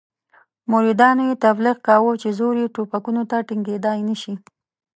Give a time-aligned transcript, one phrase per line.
[0.71, 4.33] مریدانو یې تبلیغ کاوه چې زور یې ټوپکونو ته ټینګېدلای نه شي.